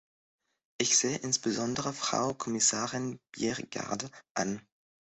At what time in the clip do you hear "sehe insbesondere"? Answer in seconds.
0.97-1.93